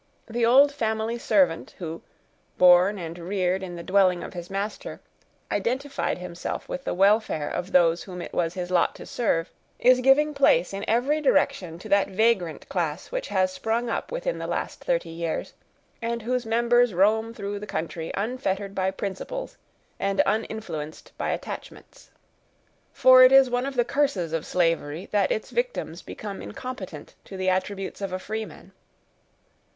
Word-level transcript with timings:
The 0.27 0.43
old 0.47 0.71
family 0.71 1.19
servant 1.19 1.75
who, 1.77 2.01
born 2.57 2.97
and 2.97 3.15
reared 3.19 3.61
in 3.61 3.75
the 3.75 3.83
dwelling 3.83 4.23
of 4.23 4.33
his 4.33 4.49
master, 4.49 4.99
identified 5.51 6.17
himself 6.17 6.67
with 6.67 6.85
the 6.85 6.93
welfare 6.95 7.47
of 7.47 7.71
those 7.71 8.01
whom 8.01 8.19
it 8.19 8.33
was 8.33 8.55
his 8.55 8.71
lot 8.71 8.95
to 8.95 9.05
serve, 9.05 9.51
is 9.77 9.99
giving 9.99 10.33
place 10.33 10.73
in 10.73 10.83
every 10.87 11.21
direction 11.21 11.77
to 11.77 11.89
that 11.89 12.07
vagrant 12.07 12.67
class 12.67 13.11
which 13.11 13.27
has 13.27 13.53
sprung 13.53 13.91
up 13.91 14.11
within 14.11 14.39
the 14.39 14.47
last 14.47 14.83
thirty 14.83 15.11
years, 15.11 15.53
and 16.01 16.23
whose 16.23 16.47
members 16.47 16.95
roam 16.95 17.31
through 17.31 17.59
the 17.59 17.67
country 17.67 18.11
unfettered 18.15 18.73
by 18.73 18.89
principles, 18.89 19.55
and 19.99 20.19
uninfluenced 20.25 21.11
by 21.15 21.29
attachments. 21.29 22.09
For 22.91 23.21
it 23.21 23.31
is 23.31 23.51
one 23.51 23.67
of 23.67 23.75
the 23.75 23.85
curses 23.85 24.33
of 24.33 24.47
slavery, 24.47 25.09
that 25.11 25.31
its 25.31 25.51
victims 25.51 26.01
become 26.01 26.41
incompetent 26.41 27.13
to 27.25 27.37
the 27.37 27.49
attributes 27.49 28.01
of 28.01 28.11
a 28.11 28.17
freeman. 28.17 28.71